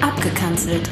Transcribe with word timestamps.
Abgekanzelt. 0.00 0.88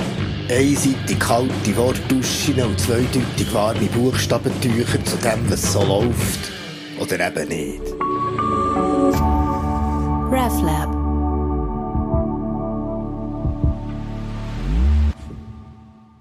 Einseitig 0.51 1.19
kalte 1.19 1.77
Wortduschen 1.77 2.61
und 2.63 2.81
zweideutig 2.81 3.53
warme 3.53 3.87
Buchstabentücher 3.87 5.05
zu 5.05 5.17
dem, 5.19 5.51
was 5.51 5.73
so 5.73 5.83
läuft. 5.83 6.53
Oder 6.99 7.29
eben 7.29 7.49
nicht. 7.49 7.83
RefLab. 10.31 11.09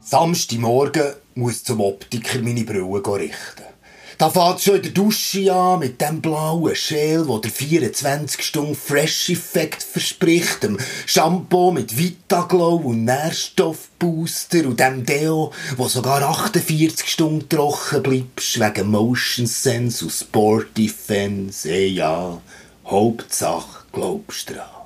Samstagmorgen 0.02 1.14
muss 1.36 1.64
zum 1.64 1.82
Optiker 1.82 2.40
meine 2.40 2.64
Brille 2.64 2.84
richten. 2.86 3.77
Da 4.18 4.32
fährt 4.32 4.62
schon 4.62 4.78
in 4.78 4.82
der 4.82 4.92
Dusche 4.94 5.54
an 5.54 5.78
mit 5.78 6.02
dem 6.02 6.22
blauen 6.22 6.76
Schäl, 6.76 7.28
wo 7.28 7.38
der 7.38 7.52
24 7.52 8.42
Stunden 8.42 8.76
Fresh-Effekt 8.76 9.84
verspricht, 9.84 10.64
dem 10.64 10.80
Shampoo 11.06 11.72
mit 11.72 11.96
Vitaglow 11.96 12.78
und 12.78 13.06
Nährstoffbooster 13.06 14.66
und 14.66 14.80
dem 14.80 15.06
Deo, 15.06 15.54
wo 15.76 15.88
sogar 15.88 16.24
48 16.24 17.08
Stunden 17.08 17.48
trocken 17.48 18.02
bleibst, 18.02 18.60
wegen 18.60 18.90
Motion 18.90 19.46
Sense 19.46 20.04
und 20.04 20.12
Sport 20.12 20.76
Defense. 20.76 21.70
Eh 21.70 21.90
ja, 21.90 22.42
Hauptsache 22.88 23.86
glaubst 23.92 24.50
dran. 24.50 24.77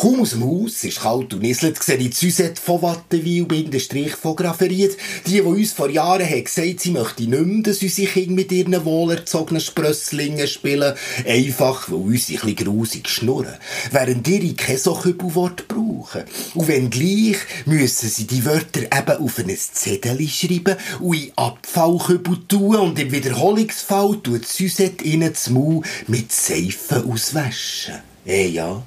Kaum 0.00 0.22
aus 0.22 0.30
dem 0.30 0.46
Haus, 0.46 0.82
ist 0.82 1.00
kalt 1.00 1.34
und 1.34 1.42
nisselt, 1.42 1.82
sehe 1.82 1.98
ich 1.98 2.16
Suzette 2.16 2.58
von 2.58 2.80
Wattenwil 2.80 3.44
Bindestrich 3.44 4.12
fotografiert. 4.12 4.96
Die, 5.26 5.32
die 5.32 5.40
uns 5.42 5.72
vor 5.74 5.90
Jahren 5.90 6.26
hat 6.26 6.46
gesagt, 6.46 6.80
sie 6.80 6.92
möchte 6.92 7.24
nicht 7.24 7.44
mehr, 7.44 7.62
dass 7.64 7.82
unsere 7.82 8.10
Kinder 8.10 8.32
mit 8.32 8.50
ihren 8.50 8.82
wohlerzogenen 8.86 9.60
Sprösslingen 9.60 10.48
spielen. 10.48 10.94
Einfach, 11.26 11.90
weil 11.90 11.98
unsere 11.98 12.46
ein 12.46 12.56
grusig 12.56 13.10
schnurren. 13.10 13.58
Während 13.90 14.26
ihre 14.26 14.54
keine 14.54 14.78
so 14.78 14.94
Kübelwort 14.94 15.68
brauchen. 15.68 16.22
Und 16.54 16.68
wenn 16.68 16.88
gleich, 16.88 17.36
müssen 17.66 18.08
sie 18.08 18.26
die 18.26 18.46
Wörter 18.46 18.84
eben 18.84 19.22
auf 19.22 19.38
ein 19.38 19.54
Zettel 19.54 20.26
schreiben 20.28 20.76
und 21.00 21.14
in 21.14 21.32
Abfallkübel 21.36 22.38
tun 22.48 22.76
und 22.76 22.98
im 22.98 23.12
Wiederholungsfall 23.12 24.18
tut 24.22 24.48
Suzette 24.48 25.04
ihnen 25.04 25.34
das 25.34 25.50
Maul 25.50 25.82
mit 26.06 26.32
Seife 26.32 27.04
auswaschen. 27.04 27.96
Eh 28.24 28.48
ja. 28.48 28.82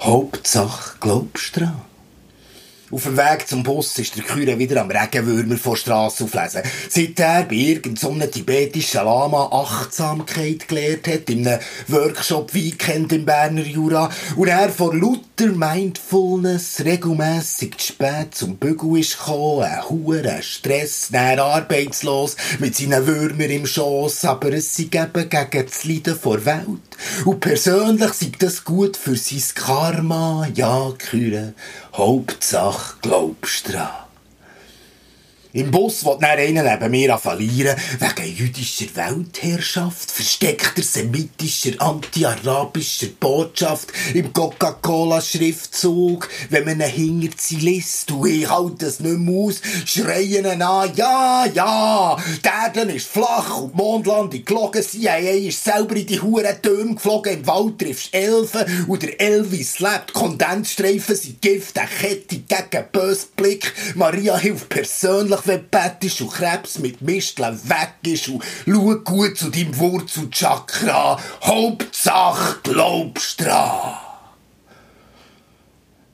Hauptsache 0.00 0.96
glaubst 1.00 1.56
dran. 1.56 1.80
Auf 2.92 3.02
dem 3.02 3.16
Weg 3.16 3.48
zum 3.48 3.64
Bus 3.64 3.98
ist 3.98 4.16
der 4.16 4.22
Küre 4.22 4.60
wieder 4.60 4.80
am 4.80 4.88
Regenwürmer 4.88 5.56
vor 5.56 5.76
Strasse 5.76 6.22
auflesen. 6.22 6.62
Seit 6.88 7.18
er 7.18 7.42
bei 7.42 7.56
irgendeinem 7.56 8.30
tibetischen 8.30 9.04
Lama 9.04 9.48
Achtsamkeit 9.50 10.68
gelehrt 10.68 11.08
hat, 11.08 11.28
in 11.28 11.48
einem 11.48 11.58
Workshop-Weekend 11.88 13.12
im 13.12 13.24
Berner 13.24 13.64
Jura, 13.64 14.08
und 14.36 14.46
er 14.46 14.68
vor 14.68 14.94
lauter 14.94 15.48
Mindfulness 15.52 16.84
regelmässig 16.84 17.76
zu 17.76 17.86
spät 17.88 18.36
zum 18.36 18.56
Bügel 18.56 19.00
ist 19.00 19.18
gekommen, 19.18 19.64
ein 19.64 19.90
Huren, 19.90 20.42
Stress, 20.42 21.10
näher 21.10 21.42
arbeitslos, 21.42 22.36
mit 22.60 22.76
seinen 22.76 23.04
Würmern 23.04 23.50
im 23.50 23.66
Schoss, 23.66 24.24
aber 24.24 24.52
es 24.52 24.76
sei 24.76 24.84
eben 24.84 25.28
gegen 25.28 25.66
das 25.66 25.84
Leiden 25.84 26.16
vor 26.16 26.44
Welt. 26.44 26.95
Und 27.24 27.40
persönlich 27.40 28.12
sei 28.12 28.32
das 28.38 28.64
gut 28.64 28.96
für 28.96 29.16
sein 29.16 29.42
Karma, 29.54 30.48
ja, 30.54 30.92
Küre. 30.98 31.54
Hauptsache 31.94 32.96
glaubst 33.02 33.72
dran. 33.72 34.05
Im 35.56 35.70
Bus 35.70 36.04
will 36.04 36.18
dann 36.20 36.38
einer 36.38 36.62
neben 36.62 36.90
mir 36.90 37.16
verlieren, 37.16 37.78
wegen 37.98 38.36
jüdischer 38.36 38.94
Weltherrschaft, 38.94 40.10
versteckter 40.10 40.82
semitischer, 40.82 41.80
anti-arabischer 41.80 43.06
Botschaft 43.18 43.88
im 44.12 44.34
Coca-Cola-Schriftzug. 44.34 46.28
Wenn 46.50 46.66
man 46.66 46.82
ihn 46.82 47.20
hinter 47.20 47.38
sie 47.38 47.56
liest, 47.56 48.10
und 48.10 48.28
ich 48.28 48.50
halte 48.50 48.84
es 48.84 49.00
nicht 49.00 49.16
mehr 49.16 49.34
aus, 49.34 49.62
schreien 49.86 50.44
ihn 50.44 50.60
an, 50.60 50.92
ja, 50.94 51.46
ja, 51.46 52.18
die 52.44 52.48
Erde 52.48 52.92
ist 52.92 53.06
flach 53.06 53.56
und 53.56 53.72
die 53.72 53.76
Mondlandung 53.78 54.44
gelogen, 54.44 54.82
CIA 54.82 55.16
ist 55.16 55.64
selber 55.64 55.96
in 55.96 56.06
die 56.06 56.20
Huren 56.20 56.60
Türme 56.60 56.96
geflogen, 56.96 57.32
im 57.32 57.46
Wald 57.46 57.78
triffst 57.78 58.12
Elfen 58.12 58.84
und 58.88 59.02
der 59.02 59.18
Elvis 59.18 59.78
lebt, 59.78 60.12
Kondensstreifen 60.12 61.16
sind 61.16 61.40
Gift, 61.40 61.78
eine 61.78 61.88
Kette 61.88 62.40
gegen 62.40 62.84
bösen 62.92 63.30
Blick, 63.36 63.72
Maria 63.94 64.36
hilft 64.36 64.68
persönlich, 64.68 65.45
du 65.46 65.58
bettest 65.58 66.20
und 66.20 66.32
Krebs 66.32 66.78
mit 66.78 67.00
Misteln 67.00 67.58
weg 67.68 67.94
ist 68.04 68.28
und 68.28 68.42
schau 68.66 68.94
gut 68.96 69.38
zu 69.38 69.50
deinem 69.50 69.76
Wurzelchakra. 69.78 71.18
Hauptsache 71.42 72.58
glaubst 72.62 73.40
dran. 73.40 73.98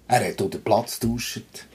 Er 0.09 0.28
hat 0.28 0.42
auch 0.42 0.50
den 0.50 0.62
Platz 0.62 1.00
getauscht. 1.00 1.66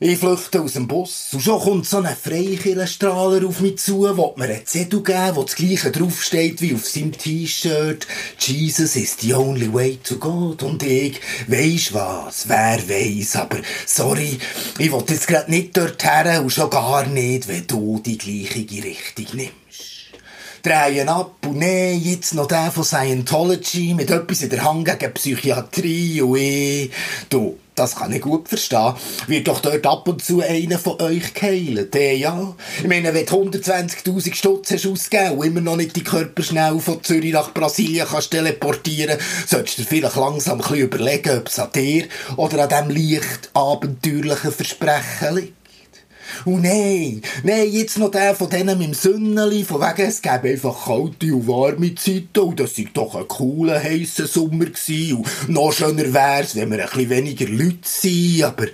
Ich 0.00 0.18
flüchte 0.18 0.60
aus 0.60 0.74
dem 0.74 0.86
Bus 0.86 1.30
und 1.32 1.40
schon 1.40 1.58
kommt 1.58 1.84
so 1.84 1.96
ein 1.96 2.06
Freikirchenstrahler 2.14 3.44
auf 3.44 3.58
mich 3.58 3.78
zu, 3.78 4.02
will 4.02 4.32
mir 4.36 4.44
einen 4.44 4.64
Zettel 4.64 5.02
geben, 5.02 5.34
wo 5.34 5.42
das 5.42 5.56
gleiche 5.56 5.90
draufsteht 5.90 6.62
wie 6.62 6.72
auf 6.72 6.86
seinem 6.86 7.10
T-Shirt. 7.10 8.06
Jesus 8.38 8.94
is 8.94 9.16
the 9.18 9.34
only 9.34 9.74
way 9.74 9.98
to 10.04 10.14
God. 10.14 10.62
Und 10.62 10.84
ich, 10.84 11.20
weisst 11.48 11.94
was, 11.94 12.48
wer 12.48 12.78
weiss, 12.88 13.34
aber 13.34 13.58
sorry, 13.86 14.38
ich 14.78 14.92
will 14.92 15.02
jetzt 15.08 15.26
grad 15.26 15.48
nicht 15.48 15.76
dorthin 15.76 16.42
und 16.44 16.50
schon 16.50 16.70
gar 16.70 17.04
nicht, 17.04 17.48
wenn 17.48 17.66
du 17.66 17.98
die 17.98 18.18
gleiche 18.18 18.84
Richtung 18.84 19.26
nimmst 19.36 19.88
drehen 20.62 21.08
ab 21.08 21.34
und 21.46 21.58
nein, 21.58 22.00
jetzt 22.02 22.34
noch 22.34 22.46
der 22.46 22.70
von 22.72 22.84
Scientology 22.84 23.94
mit 23.94 24.10
etwas 24.10 24.42
in 24.42 24.50
der 24.50 24.64
Hand 24.64 24.84
gegen 24.84 25.14
Psychiatrie 25.14 26.20
und 26.20 26.36
ich. 26.36 26.90
Du, 27.30 27.58
das 27.78 27.96
kann 27.96 28.12
ich 28.12 28.22
gut 28.22 28.48
verstehen. 28.48 28.94
Wird 29.26 29.48
doch 29.48 29.60
dort 29.60 29.86
ab 29.86 30.08
und 30.08 30.24
zu 30.24 30.40
einer 30.40 30.78
von 30.78 31.00
euch 31.00 31.34
geheilt, 31.34 31.94
eh, 31.94 32.16
ja? 32.16 32.54
Ich 32.80 32.88
meine, 32.88 33.14
wenn 33.14 33.26
du 33.26 33.32
120.000 33.32 34.34
Stutz 34.34 34.70
hast 34.70 34.86
ausgegeben 34.86 35.38
und 35.38 35.46
immer 35.46 35.60
noch 35.60 35.76
nicht 35.76 35.96
die 35.96 36.04
Körper 36.04 36.42
schnell 36.42 36.78
von 36.80 37.02
Zürich 37.02 37.32
nach 37.32 37.52
Brasilien 37.52 38.06
kannst 38.08 38.30
teleportieren, 38.30 39.18
solltest 39.46 39.78
du 39.78 39.82
dir 39.82 39.88
vielleicht 39.88 40.16
langsam 40.16 40.54
ein 40.54 40.58
bisschen 40.58 40.78
überlegen, 40.78 41.38
ob 41.38 41.48
es 41.48 41.58
an 41.58 41.72
dir 41.74 42.06
oder 42.36 42.62
an 42.62 42.68
diesem 42.68 43.10
leicht 43.10 43.50
abenteuerlichen 43.54 44.52
Versprechen 44.52 45.34
liegt. 45.34 45.57
Und 46.44 46.62
nein, 46.62 47.22
nein, 47.42 47.70
jetzt 47.70 47.98
noch 47.98 48.10
der 48.10 48.34
von 48.34 48.50
denen 48.50 48.78
mit 48.78 48.88
dem 48.88 48.94
Sünneli, 48.94 49.64
von 49.64 49.80
wegen, 49.80 50.08
es 50.08 50.22
gäbe 50.22 50.50
einfach 50.50 50.86
kalte 50.86 51.34
und 51.34 51.46
warme 51.46 51.94
Zeiten 51.94 52.40
und 52.40 52.60
das 52.60 52.76
sei 52.76 52.88
doch 52.92 53.14
ein 53.14 53.28
cooler, 53.28 53.82
heisser 53.82 54.26
Sommer 54.26 54.66
gewesen. 54.66 55.16
Und 55.16 55.48
noch 55.48 55.72
schöner 55.72 56.12
wär's, 56.12 56.54
wenn 56.56 56.70
wir 56.70 56.82
ein 56.82 56.88
bisschen 56.88 57.10
weniger 57.10 57.48
Leute 57.48 57.78
sind, 57.82 58.44
aber 58.44 58.66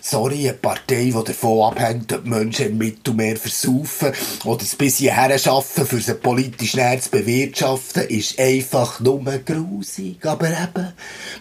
sorry, 0.00 0.48
eine 0.48 0.54
Partei, 0.54 1.04
die 1.04 1.24
davon 1.24 1.72
abhängt, 1.72 2.12
ob 2.12 2.26
Menschen 2.26 2.66
im 2.66 2.78
Mittelmeer 2.78 3.36
versaufen 3.36 4.12
oder 4.44 4.62
ein 4.62 4.78
bisschen 4.78 5.14
herschaffen, 5.14 5.86
für 5.86 6.00
sie 6.00 6.14
politisch 6.14 6.74
näher 6.74 7.00
zu 7.00 7.10
bewirtschaften, 7.10 8.08
ist 8.08 8.38
einfach 8.38 9.00
nur 9.00 9.22
grusig. 9.44 10.24
Aber 10.26 10.48
eben, 10.48 10.92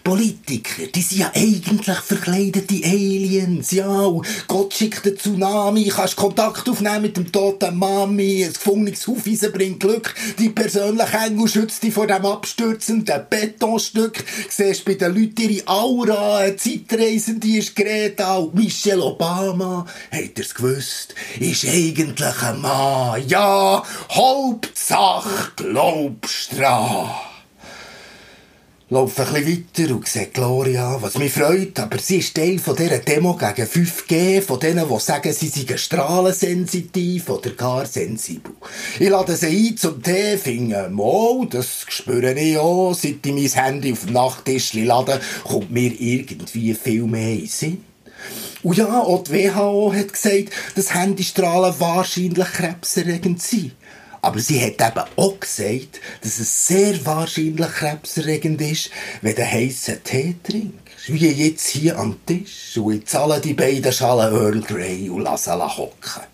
Politiker, 0.03 0.87
die 0.93 1.01
sind 1.01 1.19
ja 1.19 1.31
eigentlich 1.33 1.97
verkleidete 1.97 2.81
Aliens, 2.83 3.71
ja, 3.71 3.87
und 3.87 4.25
Gott 4.47 4.73
schickt 4.73 5.05
den 5.05 5.17
Tsunami, 5.61 5.89
kannst 5.89 6.15
Kontakt 6.15 6.67
aufnehmen 6.67 7.03
mit 7.03 7.17
dem 7.17 7.31
toten 7.31 7.77
Mami, 7.77 8.43
ein 8.43 8.53
gefundenes 8.53 9.05
Hufeisen 9.05 9.51
bringt 9.51 9.79
Glück, 9.79 10.15
die 10.39 10.49
persönliche 10.49 11.17
Engel 11.17 11.47
schützt 11.47 11.83
dich 11.83 11.93
vor 11.93 12.07
dem 12.07 12.25
abstürzenden 12.25 13.25
Betonstück, 13.29 14.23
siehst 14.49 14.85
bei 14.85 14.95
den 14.95 15.13
Leuten 15.13 15.49
ihre 15.49 15.67
Aura, 15.67 16.37
eine 16.37 16.55
Zeitreisende 16.55 17.47
ist 17.47 17.75
Greta 17.75 18.37
und 18.37 18.55
Michelle 18.55 19.03
Obama, 19.03 19.85
habt 20.11 20.39
ihr's 20.39 20.55
gewusst, 20.55 21.13
ist 21.39 21.65
eigentlich 21.65 22.41
ein 22.41 22.61
Mann, 22.61 23.23
ja, 23.27 23.83
Hauptsache 24.09 25.51
glaubst 25.57 26.57
dran 26.57 27.11
laufe 28.91 29.25
ein 29.25 29.33
bisschen 29.33 29.65
weiter 29.79 29.95
und 29.95 30.07
sehe 30.07 30.27
Gloria, 30.27 31.01
was 31.01 31.17
mich 31.17 31.31
freut, 31.31 31.79
aber 31.79 31.97
sie 31.97 32.17
ist 32.17 32.35
Teil 32.35 32.59
von 32.59 32.75
dieser 32.75 32.97
Demo 32.97 33.35
gegen 33.35 33.65
5G, 33.65 34.41
von 34.41 34.59
denen, 34.59 34.85
die 34.85 34.99
sagen, 34.99 35.31
sie 35.31 35.47
seien 35.47 35.77
strahlensensitiv 35.77 37.29
oder 37.29 37.51
gar 37.51 37.85
sensibel. 37.85 38.51
Ich 38.99 39.09
lade 39.09 39.37
sie 39.37 39.69
ein 39.69 39.77
zum 39.77 40.03
Tee, 40.03 40.37
finde, 40.37 40.89
mal, 40.89 41.47
das 41.49 41.85
spüre 41.87 42.33
ich 42.33 42.57
auch, 42.57 42.93
seit 42.93 43.25
ich 43.25 43.33
mein 43.33 43.63
Handy 43.63 43.93
auf 43.93 44.03
dem 44.03 44.13
Nachttisch 44.13 44.73
lade, 44.73 45.21
kommt 45.45 45.71
mir 45.71 45.93
irgendwie 45.97 46.73
viel 46.73 47.03
mehr 47.03 47.31
in 47.31 47.47
Sinn. 47.47 47.85
Und 48.61 48.77
ja, 48.77 48.99
auch 48.99 49.23
die 49.23 49.31
WHO 49.31 49.93
hat 49.95 50.11
gesagt, 50.11 50.49
dass 50.75 50.93
Handystrahlen 50.93 51.73
wahrscheinlich 51.79 52.45
krebserregend 52.45 53.41
sind. 53.41 53.71
Aber 54.21 54.39
sie 54.39 54.61
hat 54.61 54.81
eben 54.81 55.05
auch 55.15 55.39
gesagt, 55.39 55.99
dass 56.21 56.39
es 56.39 56.67
sehr 56.67 57.05
wahrscheinlich 57.05 57.67
krebserregend 57.67 58.61
ist, 58.61 58.91
wenn 59.21 59.35
du 59.35 59.45
heissen 59.45 60.03
Tee 60.03 60.35
trinkst. 60.43 60.79
Wie 61.07 61.27
jetzt 61.27 61.67
hier 61.67 61.97
am 61.97 62.23
Tisch. 62.25 62.77
Und 62.77 62.93
ich 62.93 63.07
zahle 63.07 63.41
die 63.41 63.55
beiden 63.55 63.91
Schalen 63.91 64.33
Earl 64.33 64.61
Grey 64.61 65.09
und 65.09 65.23
lasse 65.23 65.53
hocken. 65.53 66.30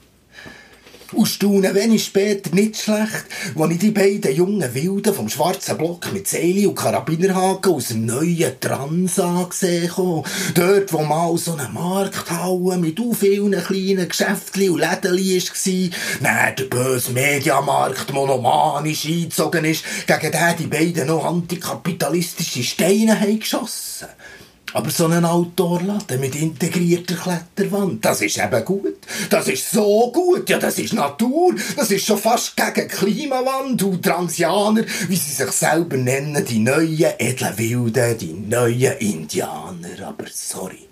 Und 1.14 1.26
staune 1.26 1.74
wenig 1.74 2.04
später 2.04 2.54
nicht 2.54 2.78
schlecht, 2.78 3.26
als 3.56 3.72
ich 3.72 3.80
die 3.80 3.92
beiden 3.92 4.36
jungen 4.36 4.74
Wilden 4.74 5.14
vom 5.14 5.30
schwarzen 5.30 5.78
Block 5.78 6.12
mit 6.12 6.28
Seili 6.28 6.68
und 6.68 6.76
Karabinerhaken 6.76 7.74
aus 7.74 7.90
dem 7.90 8.06
neuen 8.06 8.60
Transa 8.60 9.48
gesehen 9.50 9.90
Dort, 10.54 10.92
wo 10.92 11.04
mal 11.04 11.38
so 11.38 11.54
eine 11.54 11.70
Markthalle 11.70 12.78
mit 12.78 13.00
u 13.00 13.14
vielen 13.14 13.52
kleinen 13.64 14.10
Geschäftchen 14.10 14.72
und 14.72 14.80
Läden 14.80 15.14
war, 15.18 15.90
dann 16.22 16.56
der 16.56 16.64
böse 16.66 17.12
Mediamarkt 17.12 18.12
monomanisch 18.12 19.06
eingezogen 19.06 19.64
ist, 19.64 19.84
gegen 20.08 20.32
den 20.32 20.58
die 20.60 20.68
beiden 20.68 21.08
noch 21.08 21.24
antikapitalistische 21.24 22.64
Steine 22.64 23.20
haben 23.20 23.40
geschossen 23.40 24.08
aber 24.78 24.92
so 24.92 25.08
ein 25.08 25.26
Outdoor-Laden 25.26 26.20
mit 26.20 26.36
integrierter 26.36 27.16
Kletterwand, 27.16 28.06
das 28.06 28.22
ist 28.22 28.38
eben 28.38 28.64
gut. 28.64 28.98
Das 29.28 29.48
ist 29.48 29.72
so 29.72 30.12
gut. 30.12 30.48
Ja, 30.48 30.60
das 30.60 30.78
ist 30.78 30.94
Natur. 30.94 31.56
Das 31.76 31.90
ist 31.90 32.06
schon 32.06 32.20
fast 32.20 32.56
gegen 32.56 32.88
Klimawandel. 32.88 33.88
Und 33.88 34.06
Transianer, 34.06 34.84
wie 35.08 35.16
sie 35.16 35.32
sich 35.32 35.52
selber 35.52 35.98
nennen, 35.98 36.46
die 36.46 36.60
neuen 36.60 37.12
edlen 37.18 37.58
Wilden, 37.58 38.18
die 38.20 38.34
neuen 38.34 38.98
Indianer. 39.00 40.06
Aber 40.06 40.26
sorry. 40.32 40.88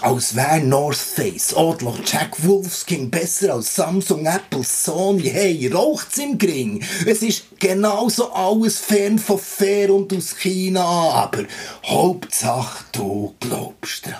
Als 0.00 0.36
wäre 0.36 0.60
North 0.60 0.96
Face, 0.96 1.52
Outlaw, 1.54 1.94
Jack 2.04 2.44
Wolfskin 2.44 3.10
besser 3.10 3.54
als 3.54 3.74
Samsung, 3.74 4.26
Apple, 4.26 4.62
Sony. 4.62 5.24
Hey, 5.24 5.68
raucht's 5.72 6.18
im 6.18 6.38
Gring. 6.38 6.84
Es 7.04 7.22
ist 7.22 7.58
genauso 7.58 8.32
alles 8.32 8.78
fern 8.78 9.18
von 9.18 9.40
fair 9.40 9.92
und 9.92 10.12
aus 10.12 10.36
China. 10.36 10.84
Aber 10.84 11.42
Hauptsache, 11.84 12.84
du 12.92 13.34
glaubst 13.40 14.06
dran. 14.06 14.14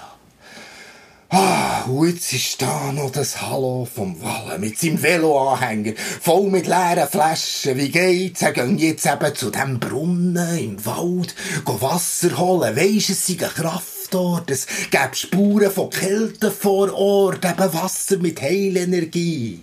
Ah, 1.30 1.84
und 1.86 2.08
jetzt 2.08 2.32
ist 2.32 2.60
da 2.60 2.90
noch 2.90 3.10
das 3.10 3.40
Hallo 3.42 3.86
vom 3.86 4.20
Wallen 4.20 4.60
mit 4.60 4.78
seinem 4.78 5.00
Veloanhänger, 5.00 5.92
voll 6.22 6.50
mit 6.50 6.66
leeren 6.66 7.06
Flaschen. 7.06 7.76
Wie 7.76 7.90
geht's? 7.90 8.42
Er 8.42 8.52
geht 8.52 8.80
jetzt 8.80 9.06
eben 9.06 9.34
zu 9.34 9.50
dem 9.50 9.78
Brunnen 9.78 10.58
im 10.58 10.86
Wald, 10.86 11.34
go 11.64 11.80
Wasser 11.80 12.36
holen. 12.38 12.74
Weisst, 12.74 13.10
es 13.10 13.26
sei 13.26 13.34
eine 13.38 13.48
Kraft 13.48 13.97
dort. 14.10 14.50
Es 14.50 14.66
gäbe 14.90 15.14
Spuren 15.14 15.70
von 15.70 15.90
Kälte 15.90 16.50
vor 16.50 16.92
Ort, 16.94 17.44
eben 17.44 17.74
Wasser 17.74 18.18
mit 18.18 18.40
Heilenergie. 18.40 19.60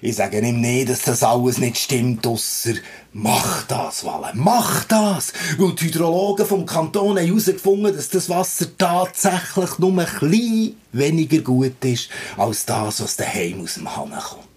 Ich 0.00 0.16
sage 0.16 0.40
ihm 0.40 0.60
nicht, 0.60 0.90
dass 0.90 1.00
das 1.02 1.22
alles 1.22 1.56
nicht 1.56 1.78
stimmt, 1.78 2.26
ausser 2.26 2.74
mach 3.14 3.62
das, 3.68 4.04
Walle, 4.04 4.32
mach 4.34 4.84
das! 4.84 5.32
Weil 5.56 5.72
die 5.72 5.86
Hydrologen 5.86 6.44
vom 6.44 6.66
Kanton 6.66 7.16
haben 7.16 7.26
herausgefunden, 7.26 7.96
dass 7.96 8.10
das 8.10 8.28
Wasser 8.28 8.66
tatsächlich 8.76 9.78
nur 9.78 9.98
ein 9.98 10.06
klein 10.06 10.74
weniger 10.92 11.38
gut 11.38 11.82
ist, 11.84 12.10
als 12.36 12.66
das, 12.66 13.02
was 13.02 13.16
daheim 13.16 13.62
aus 13.62 13.74
dem 13.74 13.96
Hahn 13.96 14.10
kommt 14.10 14.53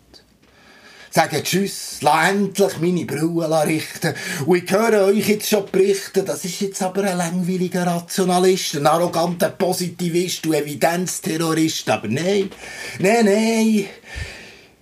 sagen 1.11 1.43
Tschüss, 1.43 1.97
lass 2.01 2.29
endlich 2.29 2.79
meine 2.79 3.05
Brille 3.05 3.65
richten. 3.65 4.13
Und 4.45 4.63
ich 4.63 4.71
höre 4.71 5.05
euch 5.05 5.27
jetzt 5.27 5.49
schon 5.49 5.65
berichten, 5.71 6.25
das 6.25 6.45
ist 6.45 6.61
jetzt 6.61 6.81
aber 6.81 7.03
ein 7.03 7.17
langweiliger 7.17 7.85
Rationalist, 7.85 8.75
ein 8.75 8.87
arroganter 8.87 9.49
Positivist 9.49 10.45
und 10.47 10.53
Evidenzterrorist. 10.53 11.89
Aber 11.89 12.07
nein, 12.07 12.49
nein, 12.99 13.25
nein. 13.25 13.85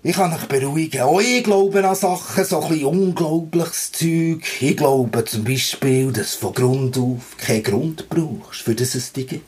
Ich 0.07 0.15
kann 0.15 0.31
euch 0.33 0.45
beruhigen. 0.45 1.01
Auch 1.01 1.19
ich 1.19 1.43
glaube 1.43 1.83
an 1.83 1.95
Sachen, 1.95 2.45
so 2.45 2.61
ein 2.61 2.83
unglaubliches 2.83 3.91
Zeug. 3.91 4.43
Ich 4.61 4.77
glaube 4.77 5.25
zum 5.25 5.43
Beispiel, 5.43 6.11
dass 6.11 6.33
du 6.33 6.41
von 6.41 6.53
Grund 6.53 6.97
auf 6.99 7.35
keinen 7.37 7.63
Grund 7.63 8.07
brauchst, 8.07 8.61
für 8.61 8.75
das 8.75 8.93
es 8.93 9.13
dich 9.13 9.27
gibt. 9.27 9.45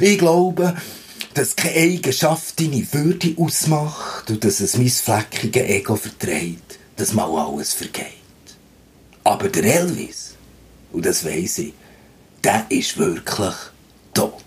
Ich 0.00 0.18
glaube, 0.18 0.74
dass 1.34 1.56
keine 1.56 1.76
Eigenschaft 1.76 2.58
deine 2.60 2.86
Würde 2.92 3.34
ausmacht 3.36 4.30
und 4.30 4.44
dass 4.44 4.60
es 4.60 4.76
mein 4.76 4.88
fleckiges 4.88 5.62
Ego 5.62 5.96
verträgt, 5.96 6.78
dass 6.96 7.12
mal 7.12 7.30
alles 7.30 7.72
vergeht. 7.72 8.04
Aber 9.24 9.48
der 9.48 9.64
Elvis, 9.64 10.34
und 10.92 11.06
das 11.06 11.24
weiss 11.24 11.58
ich, 11.58 11.74
der 12.42 12.66
ist 12.68 12.96
wirklich 12.98 13.54
tot. 14.12 14.42